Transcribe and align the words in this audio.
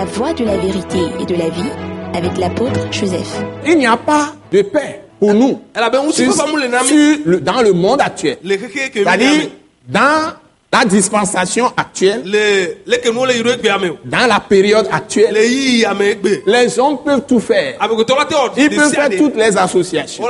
La 0.00 0.06
voie 0.06 0.32
de 0.32 0.44
la 0.46 0.56
vérité 0.56 0.98
et 1.20 1.26
de 1.26 1.34
la 1.34 1.50
vie 1.50 1.68
avec 2.14 2.38
l'apôtre 2.38 2.80
Joseph. 2.90 3.42
Il 3.66 3.76
n'y 3.76 3.86
a 3.86 3.98
pas 3.98 4.32
de 4.50 4.62
paix 4.62 5.02
pour 5.18 5.34
nous 5.34 5.60
sur- 6.10 6.32
sur 6.86 6.96
le- 7.26 7.38
dans 7.40 7.60
le 7.60 7.74
monde 7.74 8.00
actuel. 8.00 8.38
C'est-à-dire, 8.42 9.28
ame 9.28 9.48
dans 9.86 10.32
la 10.72 10.84
dispensation 10.86 11.66
actuelle, 11.76 12.22
dans 14.06 14.26
la 14.26 14.40
période 14.40 14.88
actuelle, 14.90 15.34
les 16.46 16.78
hommes 16.78 16.98
peuvent 17.04 17.26
tout 17.28 17.38
faire. 17.40 17.74
wɔ 17.78 18.50
Ils 18.56 18.70
peuvent 18.70 18.90
faire 18.94 19.10
toutes 19.18 19.36
les 19.36 19.54
associations. 19.58 20.24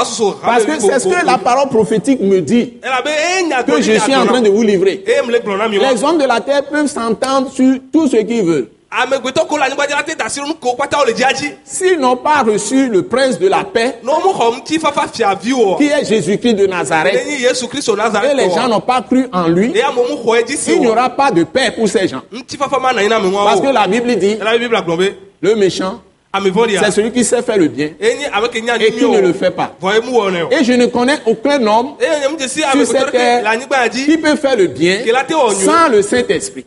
asusu 0.00 0.32
Parce 0.42 0.64
que 0.64 0.80
c'est 0.80 0.98
ce 0.98 1.08
que 1.08 1.26
la 1.26 1.36
parole 1.36 1.68
prophétique 1.68 2.22
me 2.22 2.40
dit, 2.40 2.72
que 3.66 3.82
je 3.82 3.98
suis 3.98 4.14
en 4.14 4.24
train 4.24 4.40
de 4.40 4.48
vous 4.48 4.62
livrer. 4.62 5.04
Les 5.06 6.04
hommes 6.04 6.16
de 6.16 6.24
la 6.26 6.40
terre 6.40 6.64
peuvent 6.64 6.86
s'entendre 6.86 7.50
sur 7.52 7.74
tout 7.92 8.08
ce 8.08 8.16
qu'ils 8.16 8.44
veulent. 8.44 8.68
S'ils 11.64 11.98
n'ont 12.00 12.16
pas 12.16 12.42
reçu 12.42 12.88
le 12.88 13.02
prince 13.04 13.38
de 13.38 13.46
la 13.46 13.62
paix, 13.64 13.96
qui 15.78 15.86
est 15.88 16.04
Jésus-Christ 16.04 16.54
de 16.54 16.66
Nazareth, 16.66 17.14
et 18.32 18.34
les 18.34 18.50
gens 18.50 18.68
n'ont 18.68 18.80
pas 18.80 19.00
cru 19.02 19.28
en 19.32 19.46
lui, 19.48 19.72
il 20.74 20.80
n'y 20.80 20.86
aura 20.88 21.08
pas 21.10 21.30
de 21.30 21.44
paix 21.44 21.70
pour 21.76 21.88
ces 21.88 22.08
gens. 22.08 22.22
Parce 23.44 23.60
que 23.60 23.72
la 23.72 23.86
Bible 23.86 24.16
dit, 24.16 24.36
le 25.42 25.54
méchant, 25.54 26.00
c'est 26.84 26.90
celui 26.92 27.12
qui 27.12 27.24
sait 27.24 27.42
faire 27.42 27.58
le 27.58 27.68
bien 27.68 27.90
et 28.80 28.92
qui 28.92 29.04
ne 29.04 29.20
le 29.20 29.32
fait 29.32 29.50
pas. 29.50 29.72
Et 30.50 30.64
je 30.64 30.72
ne 30.72 30.86
connais 30.86 31.18
aucun 31.26 31.64
homme 31.66 31.94
sur 32.74 32.86
cette 32.86 33.10
terre 33.12 33.44
qui 34.06 34.18
peut 34.18 34.36
faire 34.36 34.56
le 34.56 34.66
bien 34.66 34.98
sans 35.64 35.88
le 35.90 36.02
Saint-Esprit, 36.02 36.66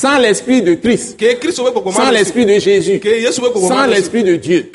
sans 0.00 0.18
l'Esprit 0.18 0.62
de 0.62 0.74
Christ, 0.74 1.22
sans 1.92 2.10
l'Esprit 2.10 2.46
de 2.46 2.58
Jésus, 2.58 3.00
sans 3.68 3.86
l'Esprit 3.86 4.24
de 4.24 4.36
Dieu, 4.36 4.70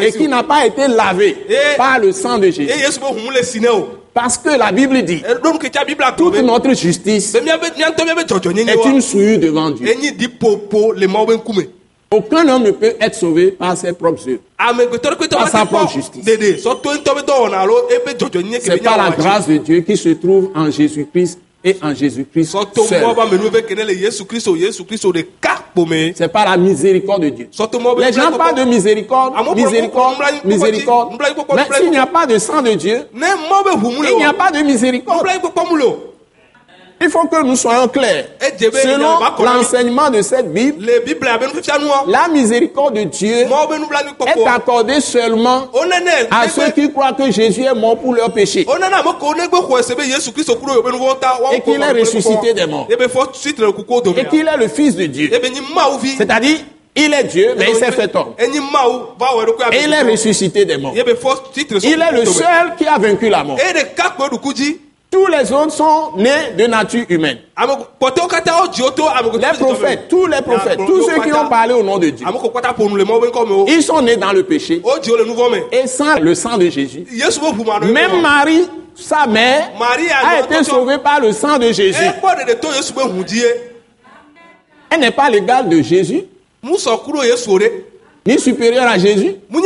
et 0.00 0.12
qui 0.12 0.26
n'a 0.26 0.42
pas 0.42 0.64
été 0.64 0.88
lavé 0.88 1.36
par 1.76 1.98
le 1.98 2.12
sang 2.12 2.38
de 2.38 2.50
Jésus. 2.50 2.72
Parce 4.14 4.38
que 4.38 4.58
la 4.58 4.72
Bible 4.72 5.02
dit, 5.02 5.22
toute 6.16 6.42
notre 6.42 6.72
justice 6.74 7.34
est 7.34 8.86
une 8.86 9.00
souillure 9.02 9.38
devant 9.38 9.70
Dieu. 9.70 9.86
Aucun 12.10 12.48
homme 12.48 12.62
ne 12.62 12.70
peut 12.70 12.94
être 12.98 13.14
sauvé 13.14 13.50
par 13.50 13.76
ses 13.76 13.92
propres 13.92 14.22
tɔ 14.24 15.28
Pas 15.28 15.46
sa 15.50 15.66
propre 15.66 15.92
justice. 15.92 16.24
C'est 18.62 18.82
par 18.82 18.96
la 18.96 19.10
grâce 19.10 19.46
de 19.46 19.58
Dieu 19.58 19.80
qui 19.82 19.94
se 19.94 20.08
trouve 20.08 20.50
en 20.54 20.70
Jésus-Christ 20.70 21.38
et 21.68 21.76
en 21.82 21.94
Jésus-Christ 21.94 22.54
seul. 22.84 23.00
C'est 26.16 26.28
par 26.32 26.44
la 26.44 26.56
miséricorde 26.56 27.22
de 27.22 27.28
Dieu. 27.30 27.48
Les 27.98 28.12
gens 28.12 28.32
parlent 28.36 28.54
de 28.56 28.64
miséricorde, 28.64 29.34
miséricorde, 29.54 30.16
miséricorde. 30.44 31.10
Mais 31.56 31.76
s'il 31.80 31.90
n'y 31.90 31.96
a 31.98 32.06
pas 32.06 32.26
de 32.26 32.38
sang 32.38 32.62
de 32.62 32.72
Dieu, 32.72 33.06
il 33.14 34.16
n'y 34.16 34.24
a 34.24 34.32
pas 34.32 34.50
de 34.50 34.58
miséricorde. 34.62 35.24
Il 37.00 37.10
faut 37.10 37.26
que 37.28 37.42
nous 37.42 37.54
soyons 37.56 37.86
clairs. 37.88 38.26
Selon 38.82 39.18
l'enseignement 39.44 40.10
de 40.10 40.20
cette 40.22 40.52
Bible, 40.52 40.84
nua 40.84 42.04
la 42.08 42.28
miséricorde 42.28 42.94
de 42.94 43.04
Dieu 43.04 43.46
est 43.46 44.46
accordée 44.46 45.00
seulement 45.00 45.68
à 46.30 46.48
ceux 46.48 46.70
qui 46.70 46.90
croient 46.92 47.12
que 47.12 47.30
Jésus 47.30 47.62
est 47.62 47.74
mort 47.74 47.98
pour 47.98 48.14
leurs 48.14 48.32
péchés. 48.32 48.66
Et 51.52 51.60
qu'il 51.60 51.82
est 51.82 51.92
ressuscité 52.00 52.54
des 52.54 52.66
morts. 52.66 52.88
dome 54.02 54.14
Et 54.18 54.24
qu'il 54.26 54.48
est 54.48 54.56
le 54.56 54.68
Fils 54.68 54.96
de 54.96 55.06
Dieu. 55.06 55.30
vi 56.00 56.16
C'est-à-dire, 56.16 56.58
il 56.96 57.14
est 57.14 57.24
Dieu, 57.24 57.54
mais 57.56 57.66
il 57.70 57.76
s'est 57.76 57.92
fait 57.92 58.14
homme. 58.16 58.34
Et 58.40 59.84
il 59.84 59.92
est 59.92 60.02
ressuscité 60.10 60.64
des 60.64 60.76
morts. 60.78 60.94
le 60.96 61.84
Il 61.84 62.02
est 62.02 62.12
le 62.12 62.24
seul 62.24 62.74
qui 62.76 62.86
a 62.86 62.98
vaincu 62.98 63.28
la 63.28 63.44
mort. 63.44 63.58
Tous 65.10 65.26
les 65.26 65.52
autres 65.52 65.72
sont 65.72 66.12
nés 66.16 66.52
de 66.56 66.66
nature 66.66 67.04
humaine. 67.08 67.38
Les 67.58 67.66
prophètes, 69.58 70.08
tous 70.08 70.26
les 70.26 70.42
prophètes, 70.42 70.78
tous 70.86 71.08
ceux 71.08 71.20
qui 71.22 71.32
ont 71.32 71.48
parlé 71.48 71.72
au 71.72 71.82
nom 71.82 71.98
de 71.98 72.10
Dieu, 72.10 72.26
ils 73.68 73.82
sont 73.82 74.02
nés 74.02 74.16
dans 74.16 74.32
le 74.32 74.42
péché. 74.42 74.82
Et 75.72 75.86
sans 75.86 76.18
le 76.18 76.34
sang 76.34 76.58
de 76.58 76.68
Jésus. 76.68 77.06
Même 77.92 78.20
Marie, 78.20 78.68
sa 78.94 79.26
mère, 79.26 79.70
a 80.24 80.40
été 80.40 80.64
sauvée 80.64 80.98
par 80.98 81.20
le 81.20 81.32
sang 81.32 81.58
de 81.58 81.72
Jésus. 81.72 82.02
ye 82.02 83.44
Elle 84.90 85.00
n'est 85.00 85.10
pas 85.10 85.30
l'égale 85.30 85.68
de 85.68 85.80
Jésus, 85.82 86.24
ni 88.26 88.38
supérieure 88.38 88.86
à 88.86 88.98
Jésus. 88.98 89.36
o 89.54 89.62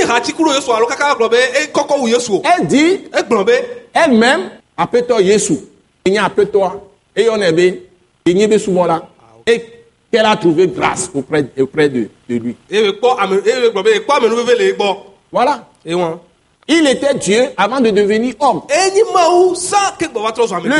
Elle 2.44 2.66
dit 2.66 3.00
be 3.44 3.52
elle-même, 3.94 4.50
apetɔ 4.82 5.20
Yesu, 5.20 5.54
il 6.04 6.14
y 6.14 6.18
a 6.18 6.24
apetɔa, 6.24 6.80
et 7.16 7.28
on 7.28 7.40
est 7.40 7.52
bien, 7.52 7.74
il 8.26 8.38
y 8.38 8.54
a 8.54 8.58
souvent 8.58 8.86
là, 8.86 9.08
et 9.46 9.64
qu'elle 10.10 10.26
a 10.26 10.36
trouvé 10.36 10.66
grâce 10.68 11.10
auprès, 11.14 11.46
auprès 11.58 11.88
de, 11.88 12.08
de 12.28 12.36
lui. 12.36 12.56
Voilà. 15.32 15.68
Il 16.68 16.86
était 16.86 17.14
Dieu 17.14 17.48
avant 17.56 17.80
de 17.80 17.90
devenir 17.90 18.34
homme. 18.38 18.62
Le 18.68 18.92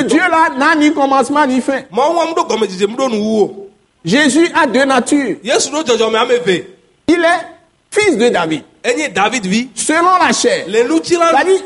Dieu 0.03 0.21
là 0.21 0.49
n'a 0.57 0.77
ni 0.77 0.93
commencement 0.93 1.45
ni 1.47 1.61
fin. 1.61 1.83
Jésus 4.05 4.49
a 4.55 4.67
deux 4.67 4.85
natures. 4.85 5.37
Il 5.43 5.51
est 5.51 5.59
fils 7.91 8.17
de 8.17 8.29
David, 8.29 8.62
enye 8.85 9.09
david 9.09 9.47
vi 9.47 9.71
selon 9.75 10.19
la 10.19 10.33
chair. 10.33 10.67
C'est-à-dire, 10.67 11.61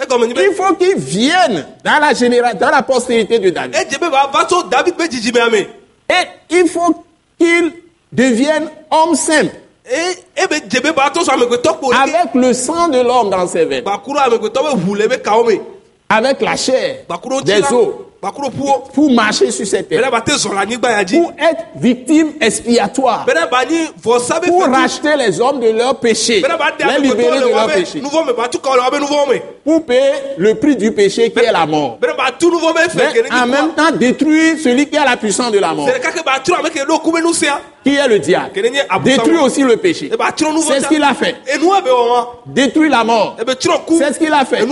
il 0.00 0.54
faut 0.56 0.74
qu'il 0.74 0.96
vienne 0.96 1.66
dans 1.84 1.98
la 2.00 2.12
génération, 2.14 2.58
dans 2.58 2.70
la 2.70 2.82
postérité 2.82 3.38
de 3.38 3.50
David. 3.50 3.74
ame 3.76 5.54
Et 5.54 6.26
il 6.50 6.68
faut 6.68 7.04
qu'il 7.38 7.72
devienne 8.12 8.68
homme 8.90 9.14
simple, 9.14 9.54
e 9.86 10.14
ɖeke 10.36 10.82
avec 11.92 12.34
le 12.34 12.52
sang 12.52 12.88
de 12.88 13.00
l'homme 13.00 13.30
dans 13.30 13.46
ses 13.46 13.64
veines, 13.64 13.84
avec 16.08 16.40
la 16.40 16.56
chair 16.56 16.96
des 17.44 17.62
os, 17.72 17.88
pour 18.94 19.10
marcher 19.12 19.50
sur 19.50 19.66
cette 19.66 19.88
terre, 19.88 20.10
pour 20.10 21.32
être 21.38 21.64
victime 21.76 22.32
expiatoire, 22.40 23.26
pour 24.46 24.64
racheter 24.66 25.16
les 25.16 25.40
hommes 25.40 25.60
de 25.60 25.70
leurs 25.70 25.96
péchés, 25.98 26.42
les 26.42 26.98
libérer 27.08 27.40
de 27.40 27.44
le 27.44 27.50
leurs 27.50 27.66
péchés, 27.66 28.02
pour 29.64 29.84
payer 29.84 30.12
le 30.38 30.54
prix 30.54 30.76
du 30.76 30.92
péché 30.92 31.30
qui 31.30 31.38
est 31.38 31.52
la 31.52 31.66
mort. 31.66 31.98
Mais 32.94 33.30
en 33.32 33.46
même 33.46 33.72
temps 33.74 33.90
détruire 33.92 34.56
celui 34.62 34.86
qui 34.86 34.96
a 34.96 35.04
la 35.04 35.16
puissance 35.16 35.50
de 35.52 35.58
la 35.58 35.72
mort, 35.74 35.88
qui 37.84 37.94
est 37.96 38.08
le 38.08 38.18
diable. 38.18 38.50
Détruire 39.04 39.42
aussi 39.42 39.62
le 39.62 39.76
péché. 39.76 40.10
C'est 40.66 40.80
ce 40.80 40.88
qu'il 40.88 41.02
a 41.02 41.14
fait. 41.14 41.36
Détruire 42.46 42.90
la 42.90 43.04
mort. 43.04 43.36
C'est 43.98 44.12
ce 44.14 44.18
qu'il 44.18 44.32
a 44.32 44.44
fait. 44.44 44.64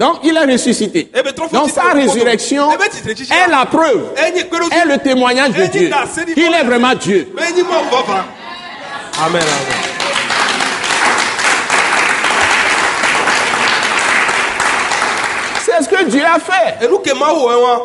Donc 0.00 0.20
il 0.24 0.34
est 0.34 0.50
ressuscité. 0.50 1.10
Eh 1.14 1.22
bien, 1.22 1.32
trop 1.32 1.46
Donc 1.52 1.68
faut 1.68 1.74
sa 1.74 1.92
résurrection 1.92 2.70
Eh 2.72 3.34
est 3.34 3.50
la 3.50 3.66
preuve, 3.66 4.12
ɖo 4.16 4.68
est 4.72 4.84
le 4.86 4.96
témoignage 4.96 5.50
de 5.52 5.62
Eh, 5.64 5.68
Dieu. 5.68 5.90
qu'il 6.34 6.54
est 6.54 6.64
vraiment 6.64 6.94
Dieu. 6.94 7.28
amen 7.36 7.52
amen. 9.22 9.42
C'est 15.62 15.84
ce 15.84 15.88
que 15.88 16.04
Dieu 16.04 16.22
a 16.24 16.38
fait. 16.40 16.86
wɔ 16.86 17.54
wɔn 17.60 17.80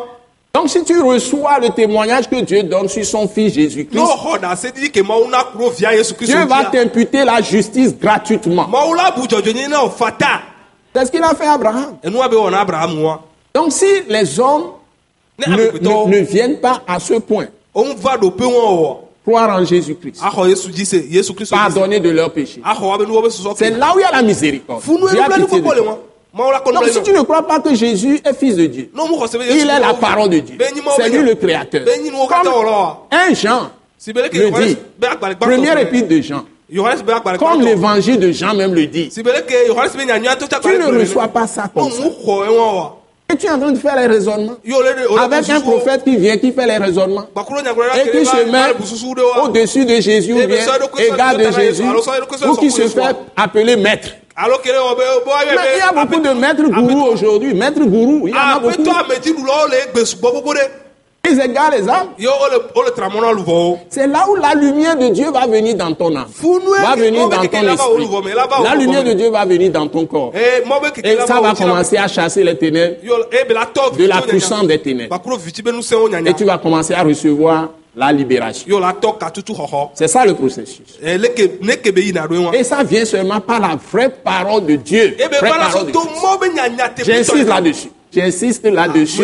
Donc 0.54 0.70
si 0.70 0.82
tu 0.86 1.02
reçois 1.02 1.60
le 1.60 1.70
témoignage 1.72 2.30
que 2.30 2.40
Dieu 2.40 2.64
donne 2.64 2.88
sur 2.88 3.06
son 3.06 3.28
Fils 3.28 3.54
Jésus-Christ, 3.56 4.00
kristu 6.14 6.26
Dieu 6.28 6.46
va 6.46 6.64
dia 6.64 6.70
t'imputer 6.72 7.26
la 7.26 7.42
justice 7.42 7.94
gratuitement. 8.00 8.70
C'est 10.96 11.06
ce 11.06 11.12
qu'il 11.12 11.24
a 11.24 11.36
fait 11.36 11.46
Abraham. 11.46 11.98
Donc 13.54 13.72
si 13.72 13.86
les 14.08 14.40
hommes 14.40 14.64
ne 15.46 16.18
viennent 16.20 16.60
pas 16.60 16.82
à 16.88 17.00
ce 17.00 17.16
point, 17.16 17.48
croire 19.26 19.50
en 19.50 19.66
Jésus-Christ, 19.66 20.22
dzi 20.72 20.86
se 20.86 21.50
pardonner 21.50 22.00
de 22.00 22.12
leurs 22.12 22.32
péchés, 22.32 22.62
be 22.62 23.30
susɔ 23.30 23.56
c'est 23.58 23.72
là 23.72 23.92
où 23.96 24.00
il 24.00 24.02
y 24.02 24.06
a 24.06 24.12
la 24.12 24.22
miséricorde. 24.22 24.84
Donc 24.86 25.02
si 26.92 27.02
tu 27.02 27.12
ne 27.12 27.22
crois 27.22 27.48
pas 27.48 27.60
que 27.60 27.74
Jésus 27.74 28.22
est 28.24 28.34
fils 28.34 28.56
de 28.56 28.68
Dieu, 28.68 28.92
il 29.50 29.62
est 29.62 29.80
la 29.80 29.96
parole 29.96 30.30
de 30.30 30.40
Dieu, 30.40 30.58
c'est 30.96 31.10
lui 31.10 31.24
le 31.24 31.34
créateur. 31.36 31.86
Comme 31.86 31.96
un 33.12 33.34
Jean 33.34 33.72
le 34.08 34.66
dit, 34.66 34.78
première 35.40 35.80
épître 35.80 36.08
de 36.08 36.22
Jean, 36.22 36.46
comme 37.38 37.62
l'évangile 37.62 38.20
de 38.20 38.32
Jean 38.32 38.54
même 38.56 38.74
le 38.74 38.86
dit, 38.88 39.10
tu 40.62 40.68
ne 40.78 41.00
reçois 41.00 41.28
pas 41.28 41.48
ça 41.48 41.64
comme 41.74 41.92
ça. 41.92 42.04
Et 43.34 43.38
tu 43.38 43.48
es 43.48 43.50
en 43.50 43.60
train 43.60 43.72
de 43.72 43.78
faire 43.80 43.96
les 43.96 44.06
raisonnements. 44.06 44.56
Avec 45.24 45.50
un 45.50 45.62
prophète 45.62 46.04
qui 46.04 46.16
vient, 46.18 46.38
qui 46.38 46.52
fait 46.52 46.68
les 46.68 46.78
raisonnements. 46.78 47.26
Et 47.96 48.10
qui 48.12 48.26
se 48.26 48.36
met 48.52 48.74
au-dessus 49.44 49.86
de 49.86 49.96
Jésus 50.00 50.34
ou 50.34 50.38
Eh, 50.40 50.48
bien 50.48 50.58
ça, 50.66 50.78
de 51.36 51.52
Jésus 51.52 51.84
ou 52.48 52.56
qui 52.56 52.70
se 52.72 52.88
fait 52.88 53.16
appeler 53.36 53.76
maître. 53.76 54.10
Mais 54.38 55.58
il 55.76 55.80
y 55.80 55.82
a 55.82 55.92
beaucoup 56.06 56.20
de 56.22 56.30
maîtres 56.30 56.64
gourous 56.70 57.06
aujourd'hui. 57.14 57.54
Maîtres 57.56 57.84
gourous, 57.86 58.28
il 58.28 58.32
y 58.32 58.38
en 58.38 58.38
a 58.38 58.60
beaucoup. 58.60 58.84
Égarent 61.32 61.72
les 61.72 61.88
âmes. 61.90 62.10
C'est 63.90 64.08
là 64.08 64.26
où 64.30 64.36
la 64.36 64.54
lumière 64.54 64.96
de 64.98 65.08
Dieu 65.10 65.32
va 65.32 65.48
venir 65.48 65.76
dans 65.76 65.94
ton 65.94 66.16
âme. 66.16 66.26
Va 66.82 66.96
venir 66.96 67.28
dans 67.30 67.38
ton 67.38 67.68
esprit. 67.68 68.08
La 68.64 68.76
lumière 68.76 69.04
de 69.04 69.14
Dieu 69.14 69.30
va 69.30 69.46
venir 69.46 69.72
dans 69.72 69.88
ton 69.88 70.06
corps. 70.06 70.32
Eh, 70.36 70.64
Et 71.04 71.18
ça 71.26 71.40
va 71.42 71.54
commencer 71.54 71.98
à 71.98 72.08
chasser 72.08 72.44
les 72.44 72.58
ténèbres 72.58 72.98
eh, 73.32 73.48
de 73.98 74.06
la 74.08 74.22
puissance 74.22 74.68
des 74.68 74.80
ténèbres. 74.80 75.20
nusẽwo 75.76 76.10
nyanya 76.10 76.32
Et 76.32 76.34
tu 76.34 76.44
vas 76.46 76.58
commencer 76.58 76.94
à 76.94 77.04
recevoir 77.04 77.70
la 77.96 78.12
libération. 78.12 78.66
C'est 79.94 80.08
ça 80.08 80.26
le 80.26 80.34
processus. 80.34 81.00
Eh, 81.04 81.18
Et 82.54 82.64
ça 82.64 82.84
vient 82.84 83.06
seulement 83.06 83.40
par 83.40 83.60
la 83.60 83.78
vraie 83.92 84.10
parole 84.10 84.66
de 84.66 84.76
Dieu. 84.76 85.16
Dieu. 87.04 87.04
J'insiste 87.06 87.48
là-dessus. 87.48 87.90
J'insiste 88.14 88.66
là-dessus. 88.66 89.24